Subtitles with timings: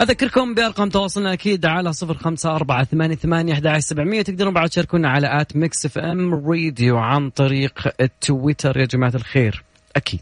[0.00, 5.40] أذكركم بأرقام تواصلنا أكيد على صفر خمسة أربعة ثمانية ثمانية سبعمية تقدرون بعد تشاركونا على
[5.40, 9.64] at Mix FM Radio عن طريق التويتر يا جماعة الخير
[9.96, 10.20] أكيد.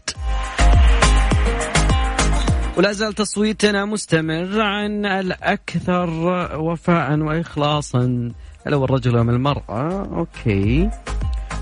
[2.77, 6.09] ولا زال تصويتنا مستمر عن الأكثر
[6.59, 8.31] وفاء وإخلاصا.
[8.65, 10.07] لو الرجل أم المرأة.
[10.17, 10.89] okay.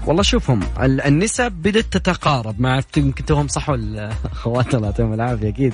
[0.07, 2.61] والله شوفهم النسب بدأت تتقارب.
[2.61, 5.73] ما عرفت يمكن توهم صح ولا أخواتنا الله يعطيهم العافية أكيد.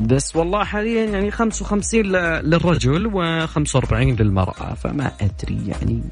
[0.00, 6.02] بس والله حاليا يعني 55 للرجل و45 للمرأة فما أدري يعني.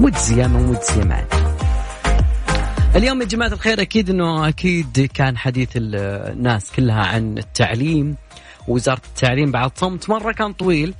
[0.00, 1.24] مجزية ما مجزية معي
[2.96, 8.16] اليوم يا جماعة الخير أكيد أنه أكيد كان حديث الناس كلها عن التعليم
[8.68, 10.94] وزارة التعليم بعد صمت مرة كان طويل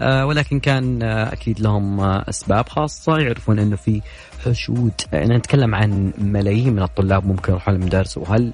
[0.00, 4.02] آه، ولكن كان آه، أكيد لهم آه، أسباب خاصة يعرفون إنه في
[4.50, 8.52] حشود يعني نتكلم عن ملايين من الطلاب ممكن يروحون المدارس وهل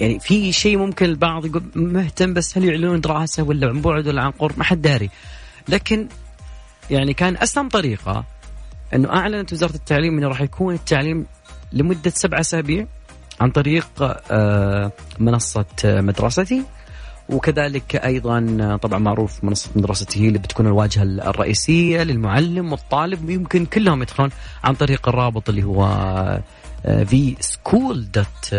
[0.00, 4.22] يعني في شيء ممكن البعض يقول مهتم بس هل يعلنون دراسة ولا عن بعد ولا
[4.22, 5.10] عن قرب؟ ما حد داري.
[5.68, 6.08] لكن
[6.90, 8.24] يعني كان أسلم طريقة
[8.94, 11.26] إنه أعلنت وزارة التعليم إنه راح يكون التعليم
[11.72, 12.86] لمدة سبع أسابيع
[13.40, 13.88] عن طريق
[15.18, 16.64] منصة مدرستي.
[17.32, 24.02] وكذلك أيضا طبعا معروف منصة مدرستي هي اللي بتكون الواجهة الرئيسية للمعلم والطالب يمكن كلهم
[24.02, 24.30] يدخلون
[24.64, 25.86] عن طريق الرابط اللي هو
[26.84, 28.54] في school dot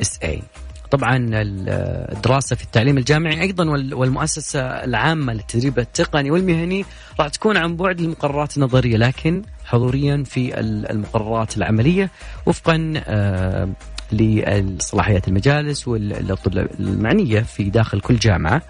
[0.00, 0.42] SA
[0.90, 3.64] طبعا الدراسة في التعليم الجامعي أيضا
[3.94, 6.84] والمؤسسة العامة للتدريب التقني والمهني
[7.20, 12.10] راح تكون عن بعد المقررات النظرية لكن حضوريا في المقررات العملية
[12.46, 13.68] وفقا آه،
[14.12, 18.62] لصلاحيات المجالس والطلاب المعنية في داخل كل جامعة.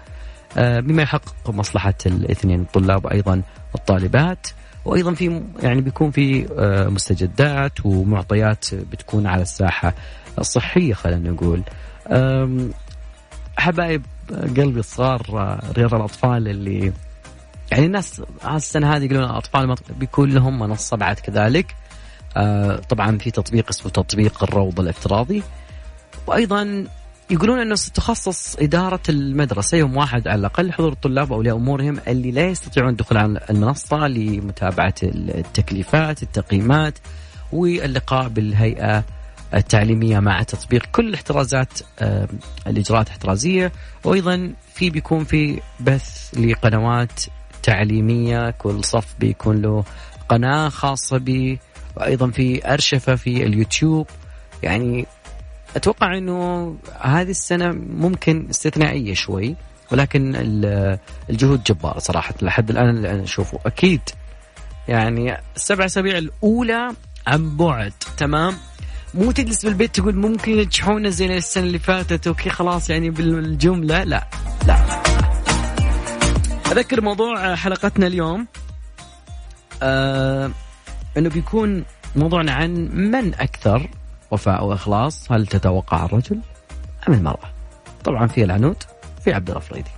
[0.57, 3.41] آه، بما يحقق مصلحة الاثنين الطلاب وأيضا
[3.75, 4.47] الطالبات
[4.85, 9.93] وأيضا في يعني بيكون في آه، مستجدات ومعطيات بتكون على الساحة
[10.39, 11.63] الصحية خلينا نقول.
[13.57, 16.93] حبايب قلبي الصغار آه، رياض الأطفال اللي
[17.71, 21.75] يعني الناس السنة هذه يقولون الأطفال بيكون لهم منصة بعد كذلك.
[22.89, 25.43] طبعا في تطبيق اسمه تطبيق الروض الافتراضي.
[26.27, 26.87] وأيضا
[27.29, 30.71] يقولون إنه ستخصص إدارة المدرسة يوم واحد على الأقل.
[30.71, 36.99] حضور الطلاب واولياء أمورهم اللي لا يستطيعون الدخول على المنصة لمتابعة التكليفات، التقييمات
[37.51, 39.03] واللقاء بالهيئة
[39.53, 42.27] التعليمية مع تطبيق كل الاحترازات آه،
[42.67, 43.71] الإجراءات الاحترازية.
[44.03, 47.21] وأيضا في بيكون في بث لقنوات
[47.63, 48.49] تعليمية.
[48.49, 49.83] كل صف بيكون له
[50.29, 51.57] قناة خاصة به
[51.97, 54.07] وأيضا في أرشفة في اليوتيوب.
[54.63, 55.05] يعني
[55.75, 59.55] أتوقع إنه هذه السنة ممكن استثنائية شوي
[59.91, 60.33] ولكن
[61.29, 62.33] الجهود جبارة صراحة.
[62.41, 63.59] لحد الآن اللي أنا أشوفه.
[63.65, 64.01] أكيد
[64.87, 66.91] يعني السبع أسابيع الأولى
[67.27, 67.93] عن بعد.
[68.17, 68.57] تمام؟
[69.13, 74.03] مو تجلس بالبيت تقول ممكن ينجحونا زي السنة اللي فاتت okay خلاص يعني بالجملة.
[74.03, 74.27] لا
[74.67, 74.77] لا.
[76.71, 78.47] أذكر موضوع حلقتنا اليوم.
[79.83, 80.51] آه
[81.17, 81.83] إنه بيكون
[82.15, 83.89] موضوعنا عن من أكثر
[84.31, 86.39] وفاء وإخلاص؟ هل تتوقع الرجل
[87.07, 87.49] أم المرأة؟
[88.03, 88.83] طبعا في العنود
[89.23, 89.89] في عبد الله الفريدي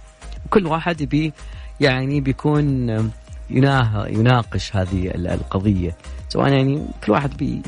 [0.46, 1.34] وكل واحد يبي
[1.80, 2.90] يعني بيكون
[3.50, 5.98] يناقش هذه القضية.
[6.30, 7.62] سواء يعني كل واحد بي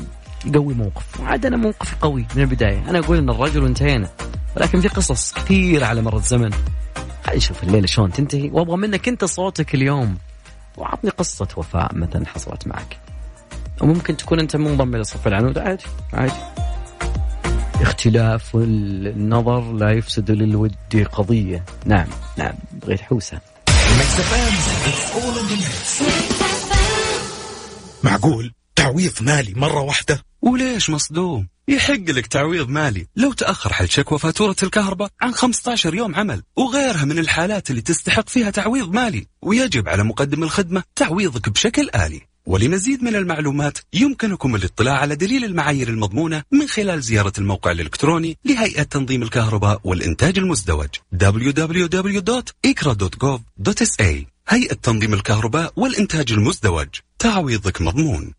[0.54, 1.20] موقف.
[1.20, 2.90] وعاد أنا موقفي قوي من البداية.
[2.90, 4.08] أنا أقول إن الرجل وانتهينا
[4.56, 6.50] ولكن في قصص كثيرة على مر الزمن.
[7.24, 8.50] خلينا نشوف الليلة شلون تنتهي.
[8.52, 10.18] وأبغى منك أنت صوتك اليوم.
[10.76, 12.96] وعطني قصة وفاء مثلا حصلت معك.
[13.82, 15.58] وممكن تكون أنت منضم إلى صف العنود.
[15.58, 16.68] عادي عادي.
[17.80, 20.74] اختلاف النظر لا يفسد للود
[21.12, 21.64] قضية.
[21.84, 22.06] نعم
[22.36, 23.40] نعم بغيت حوسة.
[28.02, 33.06] معقول؟ تعويض مالي مرة واحدة؟ وليش مصدوم؟ يحق لك تعويض مالي.
[33.16, 38.28] لو تأخر حل شكوى فاتورة الكهرباء عن 15 يوم عمل وغيرها من الحالات اللي تستحق
[38.28, 42.20] فيها تعويض مالي ويجب على مقدم الخدمة تعويضك بشكل آلي.
[42.48, 48.82] ولمزيد من المعلومات يمكنكم الاطلاع على دليل المعايير المضمونة من خلال زيارة الموقع الإلكتروني لهيئة
[48.82, 50.88] تنظيم الكهرباء والإنتاج المزدوج
[51.24, 54.04] www.ikra.gov.sa
[54.48, 58.34] هيئة تنظيم الكهرباء والإنتاج المزدوج تعويضك مضمون.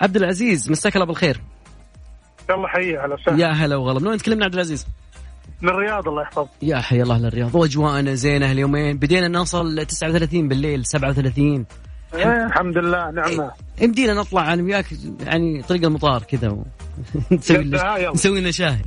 [0.00, 1.40] عبد العزيز مساك الله بالخير.
[2.50, 3.38] الله حيي على وسهلا.
[3.38, 4.00] يا هلا وغلا.
[4.00, 4.86] من وين تكلمنا عبد العزيز؟
[5.62, 6.48] من الرياض الله يحفظك.
[6.62, 7.54] يا حي الله للرياض.
[7.54, 8.98] واجواءنا زينة اليومين.
[8.98, 11.66] بدينا نوصل 39 بالليل 37
[12.14, 13.52] إيه الحمد لله نعمة.
[13.80, 14.86] يمدينا إيه، نطلع أنا وياك
[15.20, 16.56] يعني طريق المطار كذا.
[17.32, 18.78] نسوي لنا نسوي لنا شاي.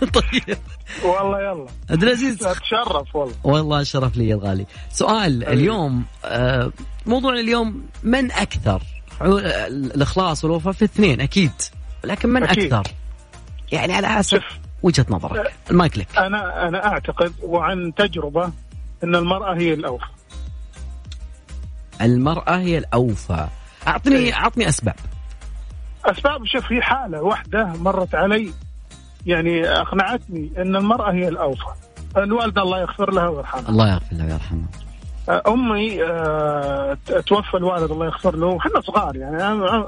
[0.14, 0.58] طيب.
[1.04, 1.66] والله يلا.
[1.90, 2.44] عبد العزيز.
[2.44, 3.34] أتشرف والله.
[3.44, 4.66] والله شرف لي يا الغالي.
[4.90, 6.72] سؤال اليوم آه،
[7.06, 8.82] موضوعنا اليوم من أكثر؟
[9.22, 11.52] الإخلاص والوفاء في اثنين أكيد.
[12.04, 12.72] لكن من أكيد.
[12.72, 12.92] أكثر؟
[13.72, 14.42] يعني على حسب
[14.82, 15.52] وجهة نظرك.
[15.70, 16.18] المايك لك.
[16.18, 18.52] أنا أنا أعتقد وعن تجربة
[19.04, 20.04] إن المرأة هي الأوفى.
[22.00, 23.46] المرأة هي الأوفى.
[23.86, 24.34] أعطني إيه.
[24.34, 24.94] أعطني أسباب.
[26.04, 28.52] أسباب شوف في حالة واحدة مرت علي.
[29.26, 31.64] يعني أقنعتني إن المرأة هي الأوفى.
[32.16, 34.66] الوالده الله يغفر لها ويرحمها الله يغفر له ويرحمه.
[35.28, 36.96] أمي آه،
[37.26, 38.46] توفى الوالد الله يغفر له.
[38.46, 39.42] وحنا صغار يعني.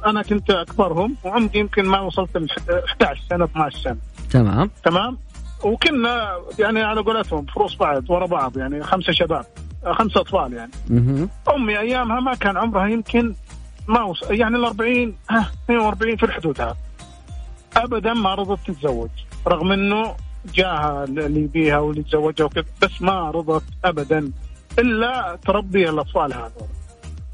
[0.07, 3.97] أنا كنت أكبرهم وعمري يمكن ما وصلت ل 11 سنة 12 سنة.
[4.31, 4.71] تمام.
[4.85, 5.19] تمام؟
[5.65, 9.45] وكنا يعني على قولتهم فروس بعض ورا بعض يعني خمسة شباب
[9.87, 10.73] آه، خمسة أطفال يعني.
[10.91, 11.29] مهم.
[11.55, 13.35] أمي أيامها ما كان عمرها يمكن
[13.89, 16.77] ما وصل يعني ال 40 ها 42 في الحدود هذا
[17.77, 19.09] ابدا ما رضت تتزوج
[19.47, 20.15] رغم إنه
[20.55, 24.33] جاها اللي يبيها واللي يتزوجها وكذا بس ما رضت ابدا.
[24.79, 26.69] إلا تربي الأطفال هذول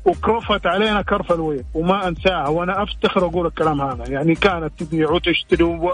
[0.05, 4.05] وكرفت علينا كرف الويل وما أنساها وأنا أفتخر أقول الكلام هذا.
[4.09, 5.93] يعني كانت تبيع وتشتري و...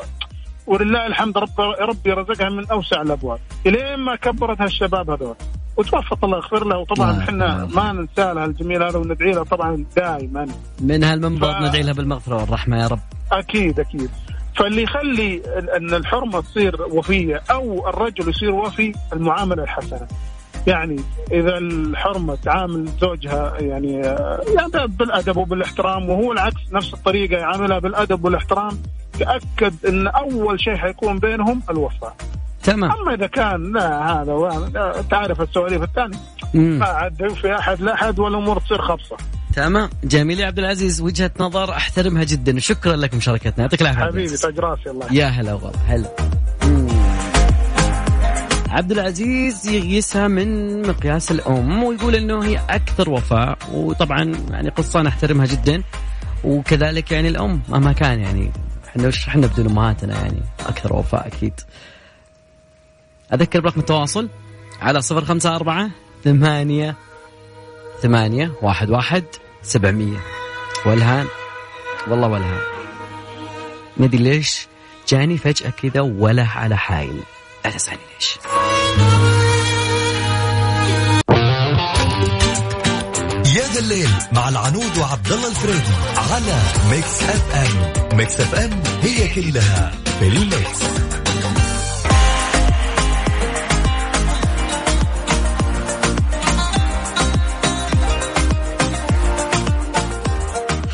[0.66, 3.38] ولله الحمد رب ربي رزقها من أوسع الأبواب.
[3.66, 5.34] إلين ما كبرت هالشباب هذول.
[5.76, 7.68] وتوفت الله يغفر لها وطبعا الله إحنا.
[7.74, 10.46] ما ننسى لها الجميل هذا وندعي لها طبعا دائما
[10.80, 13.00] من هالمنبر ف- ندعي لها بالمغفرة والرحمة يا رب.
[13.32, 14.10] أكيد أكيد.
[14.56, 15.42] فاللي يخلي
[15.76, 20.06] إن الحرمة تصير وفية أو الرجل يصير وفي المعاملة الحسنة.
[20.66, 20.96] يعني
[21.32, 28.24] إذا الحرمة تعامل زوجها يعني آه، يعني بالأدب وبالاحترام وهو العكس نفس الطريقة يعاملها بالأدب
[28.24, 28.78] والاحترام
[29.18, 32.16] تأكد إن أول شيء حيكون بينهم الوفاء
[32.62, 32.92] تمام.
[32.92, 36.18] أما إذا كان لا هذا تعرف السواليف الثانية.
[36.54, 39.16] ما عاد في أحد لاحد والأمور تصير خبصة.
[39.56, 39.90] تمام.
[40.04, 43.54] جميل يا عبد العزيز وجهة نظر أحترمها جدا وشكرا لك مشاركتنا.
[43.58, 44.36] يعطيك العافية حبيبي.
[44.36, 46.08] تاج راسي الله يا هلا وغلا هلا.
[48.70, 55.46] عبد العزيز يقيسها من مقياس الأم ويقول إنه هي أكثر وفاء وطبعا يعني قصة نحترمها
[55.46, 55.82] جدا.
[56.44, 58.50] وكذلك يعني الأم مهما كان يعني
[58.88, 61.60] إحنا وش إحنا بدون أمهاتنا يعني أكثر وفاء أكيد.
[63.34, 64.28] أذكر برقم التواصل
[64.80, 65.90] على صفر خمسة أربعة
[66.24, 66.94] ثمانية
[68.02, 69.24] ثمانية واحد واحد
[69.62, 70.18] سبعمية.
[70.86, 71.26] والهان
[72.08, 72.60] والله والهان.
[73.98, 74.66] ندري ليش؟
[75.08, 77.22] جاني فجأة كذا ولا على حايل.
[77.64, 78.38] لا تسألني ليش.
[83.56, 86.58] يا ذا الليل مع العنود وعبد الله الفريدي على
[86.90, 90.80] Mix FM Mix FM هي كلها في الميكس.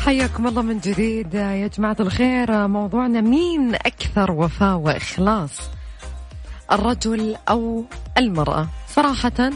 [0.05, 2.67] حياكم الله من جديد يا جماعة الخير.
[2.67, 5.51] موضوعنا مين أكثر وفاء وإخلاص؟
[6.71, 7.85] الرجل أو
[8.17, 8.67] المرأة.
[8.95, 9.51] صراحة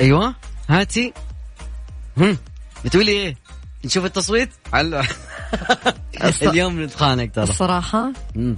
[0.00, 0.34] أيوة
[0.68, 1.12] هاتي.
[2.16, 2.38] هم
[2.84, 3.36] بتقولي إيه؟
[3.84, 5.04] نشوف التصويت؟ على
[6.42, 7.44] اليوم نتخانق ترى.
[7.44, 8.56] الصراحة مم.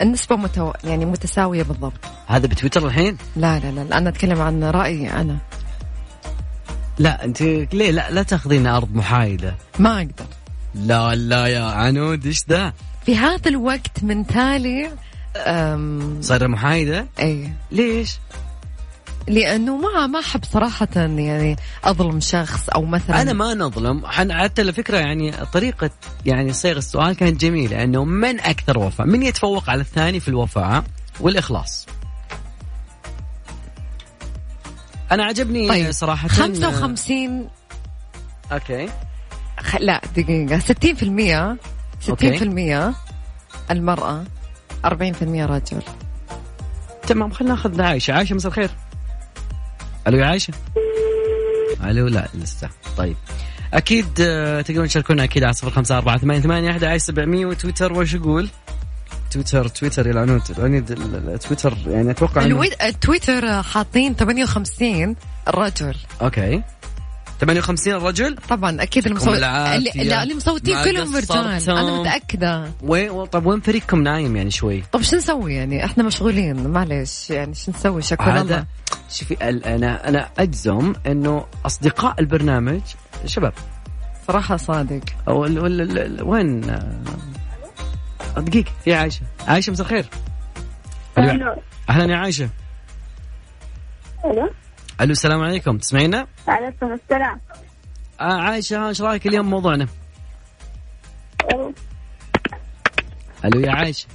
[0.00, 0.72] النسبة متو...
[0.84, 1.92] يعني متساوية بالضبط.
[2.26, 5.38] هذا بتويتر الحين؟ لا لا لا أنا أتكلم عن رأيي أنا.
[6.98, 9.54] لا أنت ليه لا لا تاخذين أرض محايدة.
[9.78, 10.26] ما أقدر.
[10.74, 12.72] لا لا يا عنود إيش ذا
[13.06, 14.90] في هذا الوقت من تالي
[15.36, 16.22] أم...
[16.22, 18.18] صايرة محايدة؟ أي ليش؟
[19.28, 24.06] لأنه ما ما أحب صراحة يعني أظلم شخص أو مثلا أنا ما نظلم.
[24.06, 25.90] حتى على فكرة يعني طريقة
[26.26, 30.84] يعني صيغ السؤال كانت جميلة إنه من أكثر وفاء؟ من يتفوق على الثاني في الوفاء
[31.20, 31.86] والإخلاص؟
[35.12, 35.90] أنا عجبني طيب.
[35.90, 37.48] صراحة 55
[38.52, 38.88] أوكي.
[39.80, 41.73] لا دقيقة 60%
[42.10, 42.94] 60%
[43.70, 44.24] المرأة
[44.86, 44.90] 40%
[45.22, 45.82] رجل
[47.06, 48.12] تمام خلينا ناخذ عايشة.
[48.12, 48.70] عايشة مساء الخير.
[50.08, 50.52] ألو يا عايشة؟
[51.84, 52.68] ألو لا لسه.
[52.96, 53.16] طيب.
[53.74, 58.14] أكيد آه، تقدرون تشاركونا أكيد على صفر خمسة أربعة ثمانية ثمانية أحد سبعمية وتويتر وش
[58.14, 58.48] يقول؟
[59.30, 60.10] تويتر تويتر
[60.90, 62.42] ال- ال- تويتر يعني أتوقع.
[62.82, 65.16] التويتر حاطين 58
[65.48, 66.62] الرجل أوكي.
[67.40, 69.34] 58 الرجل؟ طبعا أكيد المصوت.
[69.34, 69.90] اللي...
[70.04, 71.70] لا اللي مصوتين كلهم رجال.
[71.70, 72.72] أنا متأكدة.
[72.82, 77.54] وين طب وين فريقكم نايم يعني شوي؟ طب شو نسوي يعني؟ إحنا مشغولين معلش يعني
[77.54, 78.66] شو نسوي؟ شكرا
[79.10, 82.80] شوفي أنا أنا أجزم إنه أصدقاء البرنامج
[83.26, 83.52] شباب.
[84.28, 85.02] صراحة صادق.
[85.28, 86.60] أو ال ال ال ال وين؟
[88.36, 89.20] دقيقة في عايشة.
[89.48, 90.06] عايشة مساء الخير.
[91.18, 91.56] ألو.
[91.90, 92.48] أهلا يا عايشة.
[95.00, 97.40] ألو السلام عليكم تسمعينا؟ عليكم السلام
[98.20, 99.86] آه عايشة إيش رأيك اليوم موضوعنا؟
[103.44, 104.06] ألو يا عايشه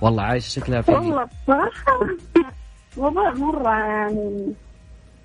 [0.00, 2.00] والله عايشه شكلها في والله بصراحة
[2.96, 4.52] موضوع مرة يعني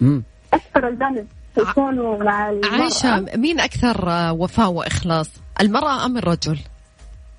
[0.02, 0.24] مم.
[0.54, 1.28] أكثر الجانب
[1.58, 5.30] يكونوا مع المرأة عايشة مين أكثر آه، وفاء وإخلاص
[5.62, 6.60] المرأة أم الرجل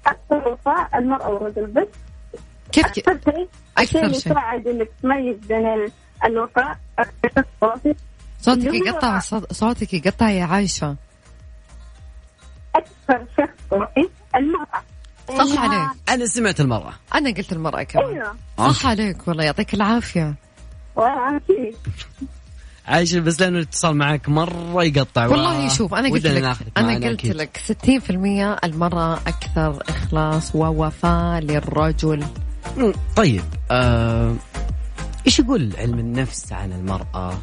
[0.07, 1.87] أكثر وفاء المرأة والرجل بس
[2.73, 2.87] كيف.
[2.87, 3.49] أكثر شيء
[3.79, 4.11] أكثر شيء.
[4.33, 5.93] يساعد إنك تميز بين ال-
[6.26, 6.78] الوفاء.
[8.40, 10.97] صوتك يقطع صوت- صوتك يقطع يا عايشة.
[12.75, 14.83] أكثر شخص وفي المرأة.
[15.28, 15.90] صح عليك.
[16.09, 16.92] أنا سمعت المرأة.
[17.14, 18.06] أنا قلت المرأة كمان.
[18.06, 18.73] أيوه.
[18.73, 20.35] صح عليك والله يعطيك العافية.
[20.97, 21.76] وأكيد
[22.87, 25.26] عايشة بس لأنه الاتصال معك مرة يقطع.
[25.26, 27.33] والله شوف أنا قلت ودنا لك أنا قلت أكيد.
[27.35, 32.25] لك 60% المرأة أكثر إخلاص ووفاء للرجل.
[33.16, 34.35] طيب آه،
[35.26, 37.38] إيش يقول علم النفس عن المرأة؟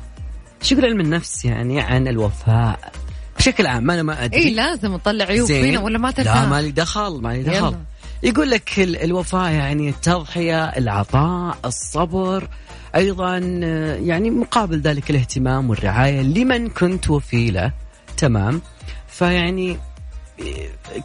[0.61, 2.91] إيش يقول علم النفس يعني عن الوفاء؟
[3.37, 5.47] بشكل عام أنا ما أدري إيه لازم نطلع عيوب.
[5.47, 7.79] فينا ولا ما لا ترتاح مالي دخل مالي دخل يلا.
[8.23, 12.47] يقول لك ال- الوفاء يعني التضحية العطاء الصبر
[12.95, 17.71] أيضا آه، يعني مقابل ذلك الاهتمام والرعاية لمن كنت وفي له
[18.17, 18.61] تمام
[19.07, 19.77] فيعني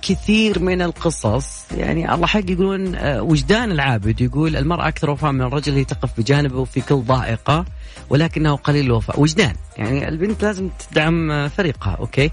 [0.02, 5.42] كثير من القصص يعني الله حق يقولون آه، وجدان العابد يقول المرأة أكثر وفاء من
[5.42, 7.64] الرجل هي تقف بجانبه في كل ضائقة
[8.10, 9.20] ولكنه قليل الوفاء.
[9.20, 12.30] وجدان يعني البنت لازم تدعم آه، فريقها أوكي؟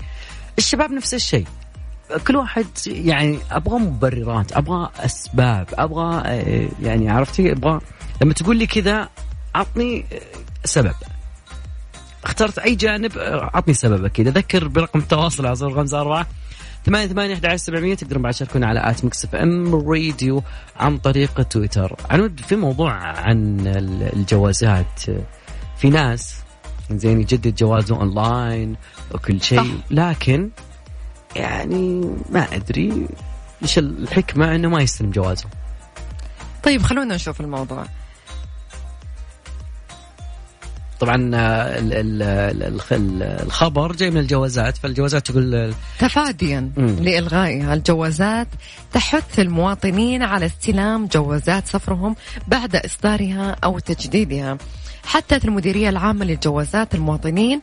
[0.57, 1.45] الشباب نفس الشيء.
[2.27, 7.79] كل واحد يعني أبغى مبررات أبغى أسباب أبغى آه، يعني عرفتي؟ أبغى
[8.21, 9.09] لما تقول لي كذا
[9.55, 10.05] عطني
[10.65, 10.95] سبب.
[12.23, 13.11] اخترت أي جانب
[13.53, 14.27] عطني سبب أكيد.
[14.27, 16.27] أذكر برقم التواصل على صفر خمسة أربعة.
[16.85, 20.43] ثمانية ثمانية أحد عشر سبعمية تقدرون بعد تشاركونا على at Mix FM Radio
[20.79, 21.95] عن طريق تويتر.
[22.09, 25.01] عنود في موضوع عن ال- الجوازات.
[25.77, 26.35] في ناس
[26.91, 28.75] زين يجدد جوازه أونلاين
[29.13, 29.41] وكل.
[29.41, 30.49] شيء لكن
[31.35, 33.07] يعني ما أدري
[33.63, 35.45] إيش الحكمة إنه ما يستلم جوازه.
[36.63, 37.85] طيب خلونا نشوف الموضوع.
[40.99, 46.71] طبعا آه، ال- ال- ال- الخ- ال- الخبر جاي من الجوازات فالجوازات تقول تفاديا.
[46.77, 48.47] لإلغائها الجوازات
[48.93, 52.15] تحث المواطنين على استلام جوازات سفرهم
[52.47, 54.57] بعد إصدارها أو تجديدها
[55.05, 57.61] حتى المديرية العامة للجوازات المواطنين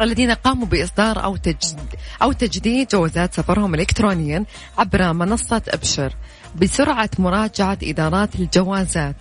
[0.00, 1.80] الذين قاموا بإصدار أو تجد
[2.22, 4.44] أو تجديد جوازات سفرهم إلكترونيا
[4.78, 6.12] عبر منصة أبشر
[6.56, 9.16] بسرعة مراجعة إدارات الجوازات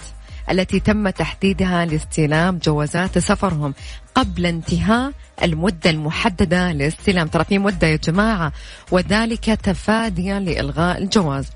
[0.52, 3.74] التي تم تحديدها لاستلام جوازات سفرهم
[4.16, 5.12] قبل انتهاء
[5.44, 7.28] المدة المحددة لاستلام.
[7.28, 8.52] ترى في مدة يا جماعة
[8.92, 11.48] وذلك تفاديا لإلغاء الجواز.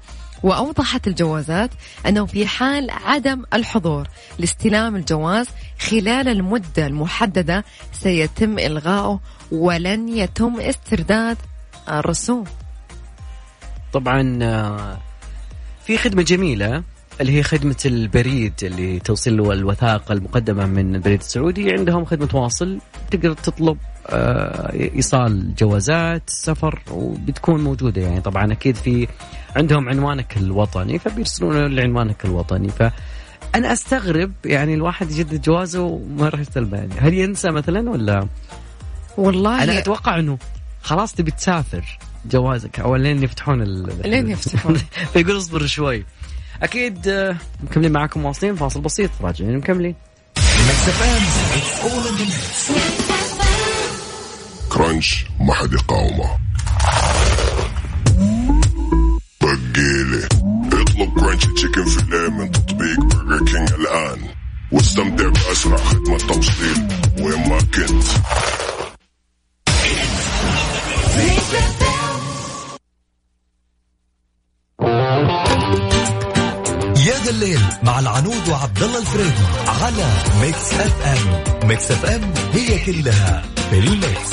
[0.44, 1.70] وأوضحت الجوازات
[2.08, 4.08] أنه في حال عدم الحضور
[4.40, 5.48] لاستلام الجواز
[5.80, 9.20] خلال المدة المحددة سيتم إلغاؤه
[9.52, 11.38] ولن يتم استرداد
[11.90, 12.44] الرسوم.
[13.94, 14.98] طبعا آه،
[15.86, 16.84] في خدمة جميلة
[17.22, 21.72] اللي هي خدمة البريد اللي توصل له الوثائق المقدمة من البريد السعودي.
[21.72, 22.80] عندهم خدمة واصل
[23.12, 28.22] تقدر تطلب آه، إيصال جوازات سفر وبتكون موجودة يعني.
[28.22, 29.08] طبعا أكيد في
[29.56, 32.70] عندهم عنوانك الوطني فبيرسلون لعنوانك الوطني.
[32.70, 32.84] ف
[33.56, 38.28] أنا أستغرب يعني الواحد يجدد جوازه وما راح يستلم يعني هل ينسى مثلا ولا؟
[39.18, 40.38] والله أنا أتوقع أنه
[40.82, 44.10] خلاص تبي تسافر جوازك أو لين يفتحون ال...
[44.10, 44.76] لين يفتحون.
[45.14, 46.06] فيقول اصبر شوي.
[46.64, 49.10] أكيد آه، مكملين معاكم واصلين فاصل بسيط.
[49.22, 49.96] راجعين مكملين.
[54.70, 56.38] Crunch ما حد يقاومه.
[59.42, 60.26] بقيلي
[60.74, 64.20] اطلب Crunch Chicken Fillet من تطبيق برجر كينج الآن.
[64.72, 66.88] واستمتع بأسرع خدمة توصيل
[67.20, 68.04] وين ما كنت.
[77.38, 80.06] الليل مع العنود وعبد الله الفريدي على
[80.42, 81.68] Mix FM.
[81.68, 82.22] Mix FM
[82.54, 84.32] هي كلها في ال mix.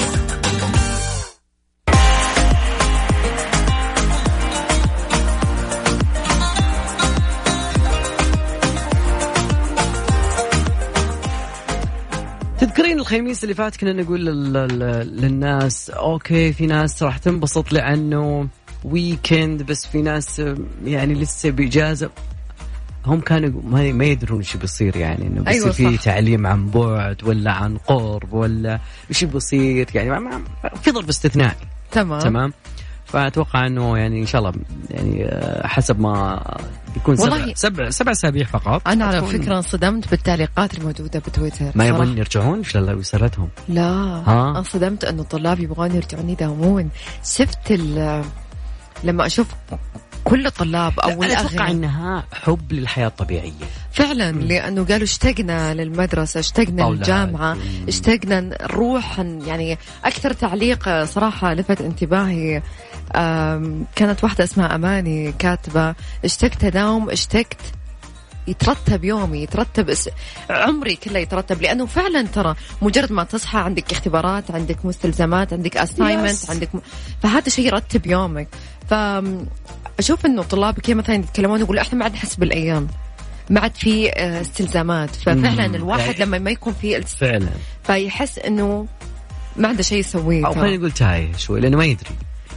[12.60, 18.48] تذكرين الخميس اللي فات كنا نقول لل- لل- للناس أوكي في ناس راح تنبسط لأنه
[18.84, 20.42] ويكند بس في ناس
[20.84, 22.10] يعني لسه بإجازة.
[23.06, 25.96] هم كانوا ما ما يدرون إيش بيصير يعني إنه بيصير أيوة في.
[25.98, 28.78] تعليم عن بعد ولا عن قرب ولا
[29.10, 30.30] إيش بيصير يعني
[30.82, 31.56] في ظرف استثنائي.
[31.92, 32.20] تمام.
[32.20, 32.52] تمام؟
[33.04, 34.52] فأتوقع إنه يعني إن شاء الله
[34.90, 36.42] يعني آه، حسب ما
[36.94, 38.88] بيكون سبع سبع سبع أسابيع فقط.
[38.88, 41.64] أنا على فكرة انصدمت بالتعليقات الموجودة بتويتر.
[41.74, 41.86] ما.
[41.86, 43.82] يبغون يرجعون؟ إيش الله يسرتهم لا.
[44.26, 46.90] ها؟ انصدمت إنه الطلاب يبغون يرجعون يداومون.
[47.24, 48.24] شفت ال-
[49.04, 49.46] لما أشوف
[50.24, 53.52] كل الطلاب أو أنا أتوقع إنها حب للحياة الطبيعية
[53.92, 56.82] فعلا لأنه قالوا اشتقنا للمدرسة اشتقنا.
[56.82, 57.56] للجامعة.
[57.88, 62.62] اشتقنا نروح يعني أكثر تعليق صراحة لفت انتباهي
[63.96, 67.56] كانت واحدة اسمها أماني كاتبة اشتقت اداوم اشتقت
[68.48, 70.08] يترتب يومي يترتب اس...
[70.50, 76.34] عمري كله يترتب لأنه فعلا ترى مجرد ما تصحى عندك اختبارات عندك مستلزمات عندك اساينمنت
[76.44, 76.50] Yes.
[76.50, 76.78] عندك م...
[77.22, 78.48] فهذا شيء يرتب يومك
[78.90, 78.94] ف
[79.98, 82.88] أشوف إنه طلاب كذا مثلا يتكلمون يقولوا إحنا ما عاد نحس بالأيام.
[83.50, 85.10] ما عاد في آه، استلزامات.
[85.16, 85.66] ففعلا.
[85.66, 87.50] الواحد لما ما يكون في فعلا.
[87.84, 88.86] فيحس إنه
[89.56, 90.46] ما عنده شيء يسويه.
[90.46, 90.52] أو.
[90.52, 92.10] خلينا نقول تايه شوي لأنه ما يدري.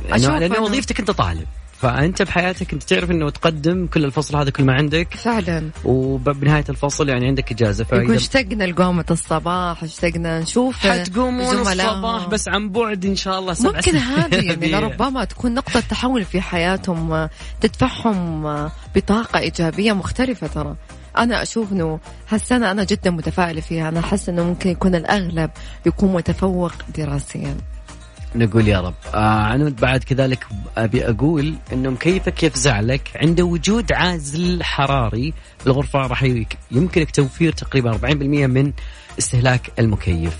[0.09, 1.47] لأنه لأنه وظيفتك أنت طالب.
[1.81, 5.13] فأنت بحياتك أنت تعرف إنه تقدم كل الفصل هذا كل ما عندك.
[5.13, 5.69] فعلا.
[5.85, 11.55] وبنهاية الفصل يعني عندك إجازة يقول اشتقنا لقومة الصباح اشتقنا نشوف حتقومون.
[11.55, 14.03] الصباح بس عن بعد إن شاء الله سبع ممكن سنين.
[14.03, 17.29] هذه يعني هذه- لربما تكون نقطة تحول في حياتهم
[17.61, 20.75] تدفعهم بطاقة إيجابية مختلفة ترى.
[21.17, 23.89] أنا أشوف إنه هالسنة أنا جدا متفائلة فيها.
[23.89, 25.49] أنا أحس إنه ممكن يكون الأغلب
[25.85, 27.57] يكون متفوق دراسيا.
[28.35, 28.93] نقول يا رب.
[29.13, 35.33] آه عنود بعد كذلك أبي أقول إنه مكيفك يفزع لك عند وجود عازل حراري
[35.65, 36.23] بالغرفه راح
[36.71, 38.05] يمكنك توفير تقريبا 40%
[38.47, 38.73] من
[39.19, 40.37] استهلاك المكيف.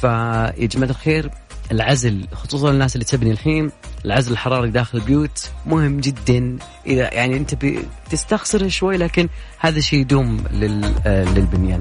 [0.00, 1.30] فيا جماعة الخير
[1.72, 3.70] العزل خصوصا الناس اللي تبني الحين
[4.04, 6.58] العزل الحراري داخل البيوت مهم جدا.
[6.86, 9.28] إذا يعني أنت بتستخسره شوي لكن
[9.58, 11.80] هذا شيء يدوم لل آه، للبنيان.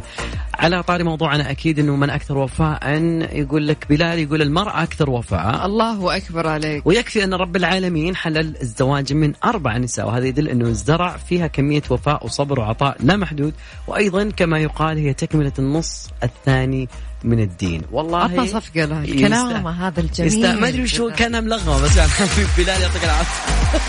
[0.54, 2.98] على طاري موضوعنا أكيد إنه من أكثر وفاء
[3.32, 5.66] يقول لك بلال يقول المرأة أكثر وفاء.
[5.66, 6.88] الله أكبر عليك.
[6.88, 11.84] ويكفي أن رب العالمين حلل الزواج من أربع نساء وهذا يدل أنه الزرع فيها كمية
[11.90, 13.54] وفاء وصبر وعطاء لا محدود.
[13.88, 16.90] وأيضا كما يقال هي تكملة النص الثاني
[17.24, 17.82] من الدين.
[17.92, 19.24] والله عطنا صفقة له يستاهل.
[19.24, 20.60] الكلام هذا الجميل.
[20.60, 23.80] ما أدري وشو كانها ملغمة بس يعني بلال يعطيك العافية.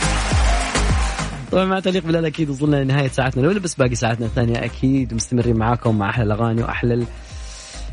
[1.52, 5.14] طبعا مع تعليق بلال أكيد وصلنا لنهاية ساعتنا الأولى بس باقي ساعتنا الثانية أكيد.
[5.14, 7.06] مستمرين معاكم مع أحلى الأغاني وأحلى ال...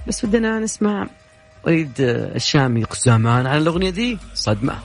[0.08, 1.08] بس ودنا نسمع
[1.64, 4.18] وليد الشامي زمان على الأغنية دي.
[4.34, 4.76] صدمة.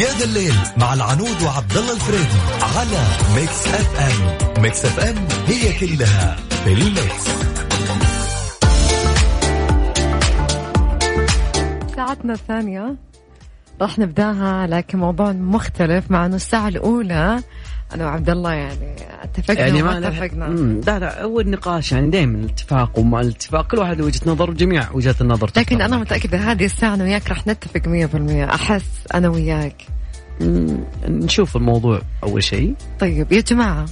[0.00, 2.38] يا ذا الليل مع العنود وعبد الله الفريدي
[2.76, 4.62] على Mix FM.
[4.62, 7.59] Mix FM هي كلها في ال mix.
[12.10, 12.96] ساعتنا الثانية
[13.80, 17.42] راح نبداها لكن موضوع مختلف مع إنه الساعة الأولى.
[17.94, 20.44] أنا وعبد الله يعني اتفقنا يعني وما ما اتفقنا
[20.86, 24.92] لا لا أول نقاش يعني دائما الاتفاق ومع الاتفاق كل واحد له وجهة نظر وجميع
[24.92, 25.82] وجهات النظر لكن تحترم.
[25.82, 29.82] أنا متأكدة هذه الساعة أنا وياك راح نتفق 100% أحس أنا وياك.
[31.08, 32.74] نشوف الموضوع أول شيء.
[33.00, 33.86] طيب يا جماعة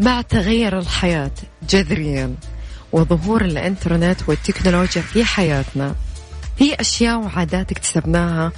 [0.00, 1.30] مع تغير الحياة
[1.68, 2.34] جذريا
[2.92, 5.94] وظهور الإنترنت والتكنولوجيا في حياتنا
[6.56, 8.52] في أشياء وعادات اكتسبناها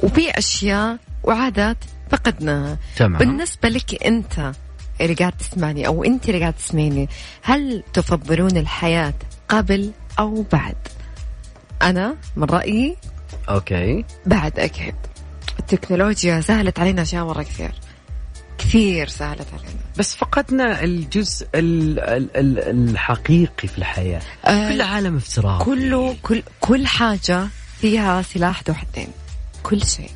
[0.00, 1.76] وفي أشياء وعادات
[2.10, 2.78] فقدناها.
[2.96, 3.18] تمام.
[3.18, 4.52] بالنسبة لك أنت
[5.00, 7.08] اللي قاعد تسمعني أو أنت اللي قاعد تسمعني
[7.42, 9.14] هل تفضلون الحياة
[9.48, 10.76] قبل أو بعد؟
[11.82, 12.96] أنا من رأيي
[13.48, 14.04] أوكي.
[14.26, 14.94] بعد أكيد.
[15.58, 17.72] التكنولوجيا سهلت علينا أشياء مرة كثير.
[18.60, 22.58] كثير سهلت علينا بس فقدنا الجزء ال ال ال
[22.90, 24.20] الحقيقي في الحياة.
[24.44, 27.46] آه، كل عالم افتراض كله كل كل حاجة
[27.80, 29.08] فيها سلاح ذو حدين.
[29.62, 30.10] كل شيء.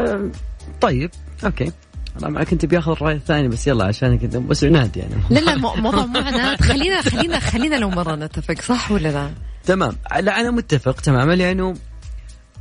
[0.00, 0.32] أم،
[0.80, 1.10] طيب
[1.44, 1.72] أوكي.
[2.18, 5.14] أنا معك انت بياخذ الرأي الثاني بس يلا عشان كذا بس عناد يعني.
[5.30, 9.30] لا لا مو- موضوع عناد خلينا خلينا خلينا لو مرة نتفق صح ولا لا؟
[9.64, 9.96] تمام.
[10.20, 11.74] لا أنا متفق تماما لأنه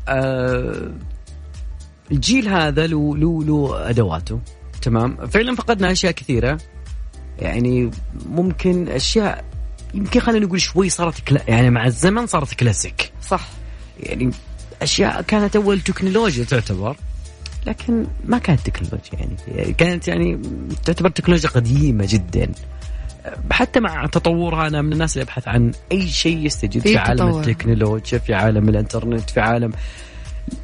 [0.08, 0.92] آه
[2.12, 4.40] الجيل هذا له له له أدواته.
[4.84, 5.28] تمام.
[5.28, 6.58] فعلا فقدنا أشياء كثيرة.
[7.40, 7.92] يعني
[8.30, 9.44] ممكن أشياء
[9.94, 13.12] يمكن خلينا نقول شوي صارت كلا يعني مع الزمن صارت كلاسيك.
[13.22, 13.48] صح.
[14.00, 14.32] يعني
[14.82, 16.96] أشياء كانت أول تكنولوجيا تعتبر
[17.68, 19.74] لكن ما كانت تكنولوجيا يعني.
[19.74, 20.42] كانت يعني
[20.86, 22.52] تعتبر تكنولوجيا قديمة جدا.
[23.52, 27.40] حتى مع تطورها أنا من الناس اللي أبحث عن أي شيء يستجد في في عالم.
[27.40, 29.72] التكنولوجيا في عالم الإنترنت في عالم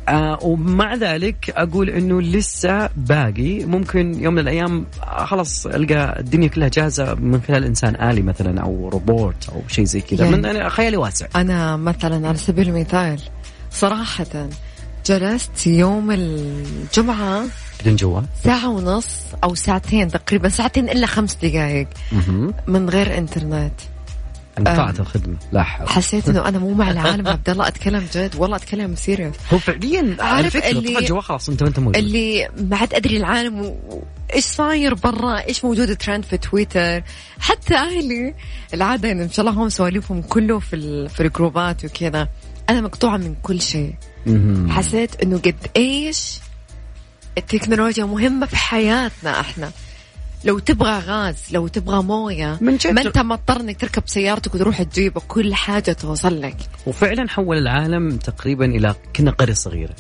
[0.10, 3.66] آه ومع ذلك أقول إنه لسه باقي.
[3.66, 8.62] ممكن يوم من الأيام آه خلاص ألقى الدنيا كلها جاهزة من خلال إنسان آلي مثلا
[8.62, 11.26] أو روبوت أو شيء زي كذا يعني- من أنا خيالي واسع.
[11.36, 13.22] أنا مثلا على سبيل المثال
[13.72, 14.50] صراحة
[15.06, 17.44] جلست يوم الجمعة
[17.82, 19.08] بدون جوال؟ ساعة ونص
[19.44, 21.88] أو ساعتين تقريبا ساعتين إلا خمس دقائق.
[22.68, 23.74] من غير إنترنت.
[24.60, 25.36] انقطعت الخدمة.
[25.52, 25.90] لا حول.
[25.90, 28.36] حسيت إنه أنا مو مع العالم عبد الله أتكلم جد.
[28.38, 31.98] والله أتكلم serious هو فعليا عارف اللي- خلاص أنت وأنت موجود.
[31.98, 37.04] اللي ما عاد أدري العالم و- إيش صاير برا إيش موجود ترند في تويتر.
[37.40, 38.34] حتى أهلي
[38.74, 42.28] العادة يعني إن شاء الله هم سواليفهم كله في ال- في الجروبات وكذا.
[42.70, 43.94] أنا مقطوعة من كل شيء.
[44.70, 46.40] حسيت إنه قد إيش
[47.38, 49.72] التكنولوجيا مهمة في حياتنا إحنا.
[50.44, 52.88] لو تبغى غاز لو تبغى موية من جد.
[52.92, 58.18] ما انت مضطر انك تركب سيارتك وتروح تجيبه كل حاجة توصل لك وفعلا حول العالم
[58.18, 59.96] تقريبا إلى كنا قرية صغيرة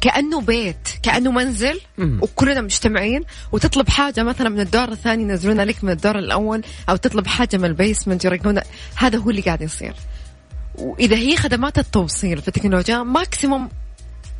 [0.00, 2.18] كأنه بيت كأنه منزل مم.
[2.22, 7.26] وكلنا مجتمعين وتطلب حاجة مثلا من الدور الثاني ينزلونها لك من الدور الأول أو تطلب
[7.26, 8.64] حاجة من ال basement يرقمونها
[8.96, 9.94] هذا هو اللي قاعد يصير
[10.74, 13.68] وإذا هي خدمات التوصيل في التكنولوجيا maximum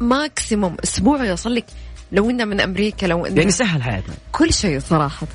[0.01, 1.65] maximum أسبوع يوصل لك
[2.13, 4.15] لو إنه من أمريكا لو إنه يعني سهل حياتنا.
[4.33, 5.27] كل شيء صراحة.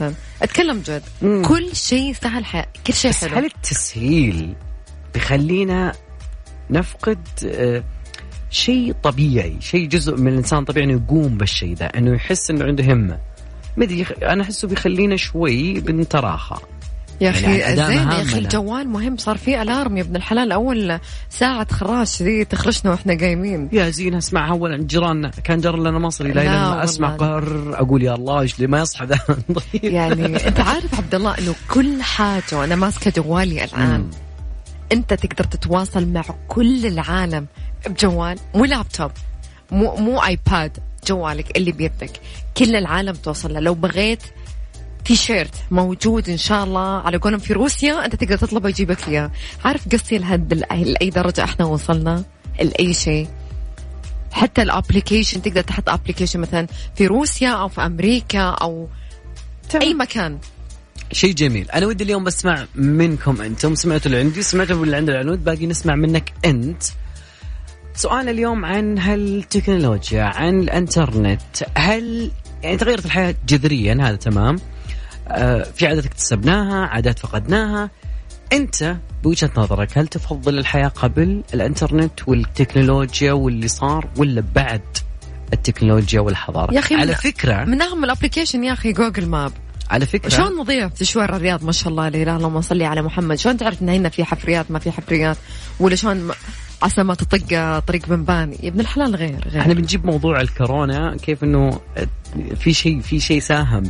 [0.42, 1.04] أتكلم جد.
[1.22, 1.44] مم.
[1.46, 3.38] كل شيء سهل حياة كل شيء بس حلو.
[3.38, 4.56] هل التسهيل
[5.14, 5.94] بيخلينا
[6.70, 7.84] نفقد آه،
[8.50, 12.94] شيء طبيعي شيء جزء من الإنسان طبيعي إنه يقوم بالشيء ذا إنه يحس إنه عنده
[12.94, 13.20] همة؟
[13.78, 16.58] مدري أنا أحسه بيخلينا شوي بنتراخى.
[17.22, 18.38] يا يعني أخي زين يا أخي.
[18.40, 21.00] الجوال مهم صار في ألارم يا ابن الحلال أول
[21.30, 26.32] ساعة خراش ذي تخرجنا وإحنا قايمين يا زين اسمعها اولا جيراننا كان جار لنا مصري
[26.32, 26.84] لا لا.
[26.84, 29.20] أسمع قر أقول يا الله إيش ما يصحى ذا.
[29.84, 34.10] يعني أنت عارف عبد الله إنه كل حاجة وأنا ماسكة جوالي الآن مم.
[34.92, 37.46] أنت تقدر تتواصل مع كل العالم
[37.88, 39.12] بجوال مو لابتوب
[39.72, 42.12] مو مو iPad جوالك اللي بيدك
[42.58, 44.24] كل العالم توصل له لو بغيت
[45.06, 49.32] تيشيرت موجود إن شاء الله على قولهم في روسيا أنت تقدر تطلبه يجيبك إياه.
[49.66, 52.24] عارف قصي لهد لأي درجة إحنا وصلنا؟
[52.62, 53.28] لاي شيء.
[54.32, 58.88] حتى ال application تقدر تحط application مثلا في روسيا أو في أمريكا أو
[59.82, 60.38] أي مكان.
[61.12, 61.72] شيء جميل.
[61.72, 63.76] أنا ودي اليوم بسمع منكم أنتم.
[63.76, 65.44] سمعتوا اللي عندي سمعتوا اللي عند العنود.
[65.44, 66.84] باقي نسمع منك أنت.
[67.96, 71.42] سؤال اليوم عن هالتكنولوجيا عن الإنترنت.
[71.78, 72.32] هل
[72.64, 74.60] يعني تغيرت الحياة جذريا؟ هذا تمام.
[75.76, 77.90] في عادات اكتسبناها عادات فقدناها.
[78.54, 84.82] انت بوجهة نظرك هل تفضل الحياة قبل الانترنت والتكنولوجيا واللي صار ولا بعد
[85.54, 89.52] التكنولوجيا والحضارة؟ يا أخي على من- فكرة من أهم ال application يا أخي Google Map
[89.90, 90.30] على فكرة.
[90.30, 93.36] شلون نضيع في شوارع الرياض؟ ما شاء الله لا إله اللهم صل على محمد.
[93.36, 95.38] شلون تعرف إن هنا في حفريات ما في حفريات؟
[95.80, 96.32] ولا شلون م-
[96.84, 99.62] عسى ما تطق طريق بنباني يا ابن الحلال غير غير.
[99.62, 101.80] إحنا بنجيب موضوع الكورونا كيف إنه
[102.56, 103.84] في شيء في شيء ساهم.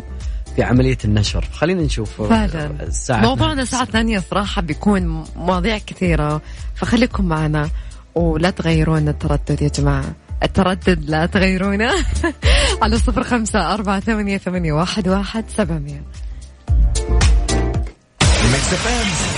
[0.55, 1.45] في عملية النشر.
[1.53, 6.41] خلينا نشوف فعلا الساعة موضوعنا ساعة ثانية صراحة بيكون مواضيع كثيرة
[6.75, 7.69] فخليكم معنا
[8.15, 10.13] ولا تغيرون التردد يا جماعة.
[10.43, 11.91] التردد لا تغيرونه.
[12.81, 16.03] على صفر خمسة أربعة ثمانية, ثمانية واحد, واحد سبعمية.
[18.51, 19.35] Mix FM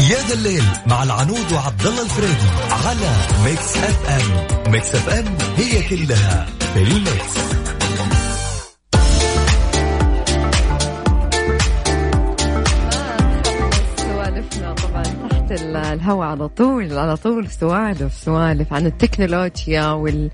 [0.00, 5.24] يا ذا الليل مع العنود وعبد الله الفريدي على Mix FM Mix FM
[5.56, 7.59] هي كلها في ال mix.
[15.50, 20.30] الهواء على طول على طول سوالف سوالف عن التكنولوجيا وال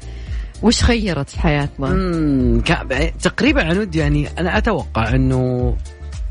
[0.62, 2.60] وش غيرت في حياتنا امم
[3.22, 5.76] تقريبا عنود يعني أنا أتوقع إنه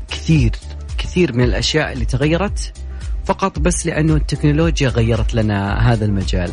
[0.08, 0.50] كثير
[0.98, 2.72] كثير من الأشياء اللي تغيرت
[3.24, 6.52] فقط بس لأنه التكنولوجيا غيرت لنا هذا المجال.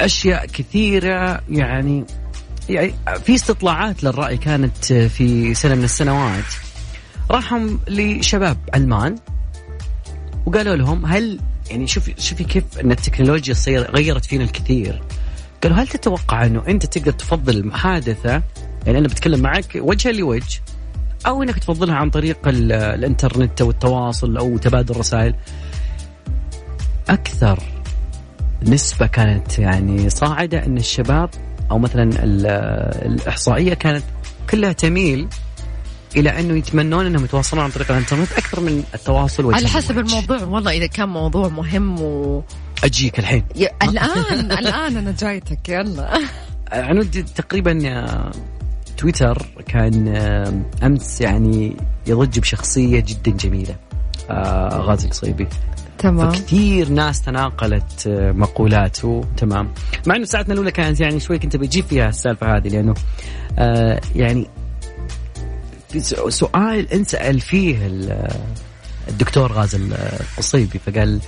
[0.00, 2.04] أشياء كثيرة يعني
[2.68, 6.44] يعني في استطلاعات للرأي كانت في سنة من السنوات.
[7.30, 9.16] راحوا لشباب علمان
[10.46, 11.40] وقالوا لهم هل
[11.70, 15.02] يعني شوفي شوفي كيف إن التكنولوجيا صير غيرت فينا الكثير.
[15.62, 18.42] قالوا هل تتوقع إنه أنت تقدر تفضل المحادثه
[18.86, 20.60] يعني أنا بتكلم معك وجها لوجه
[21.26, 25.34] أو إنك تفضلها عن طريق ال- الإنترنت أو التواصل أو تبادل الرسائل؟
[27.08, 27.58] أكثر
[28.62, 31.30] نسبة كانت يعني صاعدة إن الشباب
[31.70, 32.46] أو مثلا ال-
[33.12, 34.04] الإحصائية كانت
[34.50, 35.28] كلها تميل
[36.16, 40.06] إلى أنه يتمنون أنهم يتواصلون عن طريق الإنترنت أكثر من التواصل على حسب لوجه.
[40.06, 40.42] الموضوع.
[40.42, 42.42] والله إذا كان موضوع مهم و
[42.84, 43.44] أجيك الحين.
[43.56, 45.68] يا الآن الآن أنا جايتك.
[45.68, 46.18] يلا.
[46.72, 48.30] عنود تقريبا آه،
[48.96, 53.76] تويتر كان آه، أمس يعني يضج بشخصية جدا جميلة.
[54.30, 55.46] آه، غازي القصيبي.
[55.98, 56.30] تمام.
[56.30, 59.24] فكثير ناس تناقلت مقولاته.
[59.36, 59.68] تمام.
[60.06, 62.94] مع إنه ساعتنا الأولى كانت يعني شوي كنت بجيب فيها السالفة هذه لأنه
[64.14, 64.46] يعني
[66.28, 68.28] سؤال انسأل فيه ال-
[69.08, 71.20] الدكتور غازي القصيبي فقال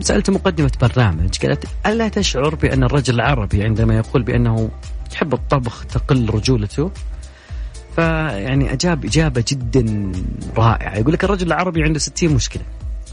[0.00, 4.70] سالته مقدمة برنامج قالت ألا تشعر بأن الرجل العربي عندما يقول بأنه
[5.12, 6.90] يحب الطبخ تقل رجولته؟
[7.96, 10.12] فيعني أجاب إجابة جدا
[10.56, 12.62] رائعة يقول لك الرجل العربي عنده 60 مشكلة.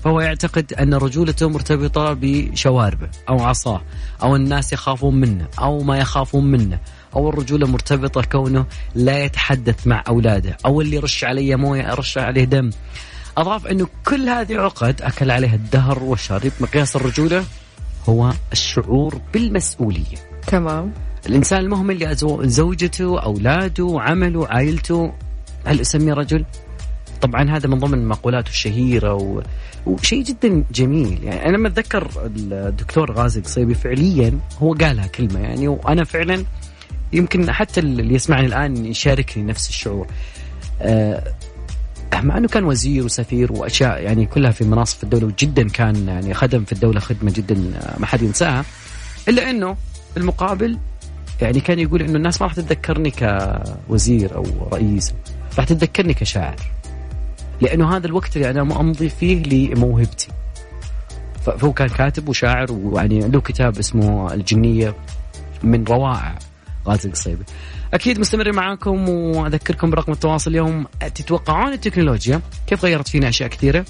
[0.04, 3.82] فهو يعتقد أن رجولته مرتبطة بشواربه أو عصاه
[4.24, 6.80] أو الناس يخافون منه أو ما يخافون منه.
[7.16, 12.44] أو الرجولة مرتبطة كونه لا يتحدث مع أولاده أو اللي يرش عليه موية ارش عليه
[12.44, 12.70] دم.
[13.38, 17.44] أضاف إنه كل هذه عقد أكل عليها الدهر والشرب مقياس الرجولة
[18.10, 20.18] هو الشعور بالمسؤولية.
[20.48, 20.92] تمام.
[21.26, 25.14] الإنسان المهمل لزوجته أولاده عمله عائلته
[25.66, 26.46] هل أسميه رجل؟
[27.22, 29.42] طبعا هذا من ضمن مقولاته الشهيرة و...
[29.86, 31.24] وشيء جدا جميل.
[31.24, 36.46] يعني أنا لما أتذكر الدكتور غازي قصيبي فعليا هو قالها كلمة يعني وأنا فعلا
[37.14, 40.08] يمكن حتى اللي يسمعني الآن يشاركني نفس الشعور.
[40.82, 41.24] آه
[42.24, 46.34] مع إنه كان وزير وسفير وأشياء يعني كلها في مناصب في الدولة وجدا كان يعني
[46.34, 47.56] خدم في الدولة خدمة جدا
[47.98, 48.66] ما حد ينساها.
[49.28, 49.76] إلا إنه
[50.16, 50.78] بالمقابل
[51.42, 53.12] يعني كان يقول إنه الناس ما راح تتذكرني
[53.88, 55.14] كوزير أو رئيس
[55.58, 56.56] راح تتذكرني كشاعر.
[57.62, 60.28] لأنه هذا الوقت اللي أنا امضي فيه لموهبتي.
[61.46, 64.96] فهو كان كاتب وشاعر ويعني له كتاب اسمه الجنية
[65.64, 66.40] من روائع.
[66.88, 67.44] غازي القصيبي
[67.94, 73.86] أكيد مستمرين معاكم وأذكركم برقم التواصل اليوم تتوقعون التكنولوجيا كيف غيرت فينا أشياء كثيرة؟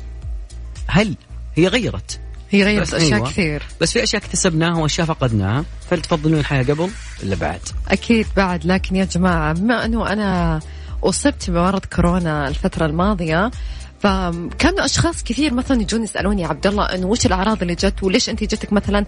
[0.88, 1.15] هل
[1.56, 3.30] هي غيرت هي غيرت بس أشياء أيوة.
[3.30, 6.89] كثير بس في أشياء اكتسبناها وأشياء فقدناها فهل تفضلون الحياة قبل
[7.23, 10.60] ولا بعد؟ أكيد بعد لكن يا جماعة بما أنه أنا
[11.04, 13.51] أصبت بمرض كورونا الفترة الماضية
[13.99, 18.43] فكانوا أشخاص كثير مثلا يجون يسألوني عبد الله انه وش الأعراض اللي جت وليش أنت
[18.43, 19.06] جتك مثلا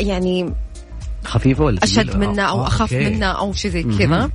[0.00, 0.52] يعني
[1.26, 3.10] خفيفة ولا أشد؟ منها أو آه، أخف أوكي.
[3.10, 4.30] منها أو شيء زي كذا.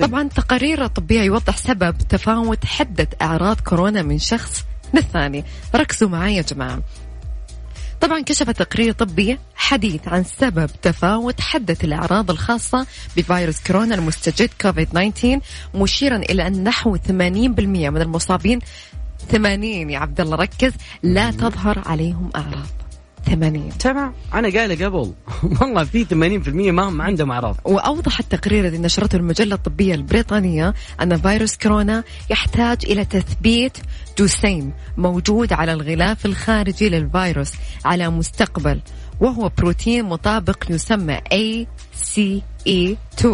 [0.00, 4.64] طبعا تقارير طبية يوضح سبب تفاوت حدة أعراض كورونا من شخص
[4.94, 6.80] للثاني ركزوا معي يا جماعة
[8.00, 14.88] طبعا كشف تقرير طبي حديث عن سبب تفاوت حدة الأعراض الخاصة بفيروس كورونا المستجد كوفيد
[14.88, 15.40] 19
[15.74, 18.58] مشيرا إلى أن نحو 80% من المصابين
[19.30, 22.79] 80 يا عبد الله ركز لا تظهر عليهم أعراض
[23.26, 24.12] 80 تمام.
[24.34, 25.12] أنا قايلة قبل.
[25.60, 27.56] والله في 80% ما ما عندهم أعراض.
[27.64, 33.78] وأوضح التقرير الذي نشرته المجلة الطبية البريطانية أن فيروس كورونا يحتاج إلى تثبيت
[34.18, 37.52] جسيم موجود على الغلاف الخارجي للفيروس
[37.84, 38.80] على مستقبل
[39.20, 43.26] وهو بروتين مطابق يسمى ACE2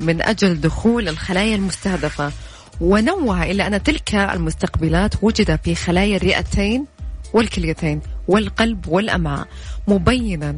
[0.00, 2.32] من أجل دخول الخلايا المستهدفة.
[2.80, 6.86] ونوه إلى أن تلك المستقبلات وجد في خلايا الرئتين
[7.32, 9.48] والكليتين والقلب والأمعاء
[9.88, 10.56] مبينا